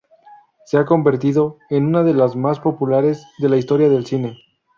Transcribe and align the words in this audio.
Se 0.65 0.79
ha 0.79 0.85
convertido 0.87 1.59
en 1.69 1.85
una 1.85 2.01
de 2.01 2.15
las 2.15 2.35
más 2.35 2.59
populares 2.59 3.23
de 3.37 3.49
la 3.49 3.57
historia 3.57 3.87
del 3.87 4.07
cine. 4.07 4.35